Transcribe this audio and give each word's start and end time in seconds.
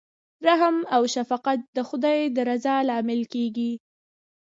رحم 0.45 0.75
او 0.95 1.01
شفقت 1.15 1.59
د 1.75 1.77
خدای 1.89 2.19
د 2.35 2.37
رضا 2.49 2.75
لامل 2.89 3.21
کیږي. 3.33 3.71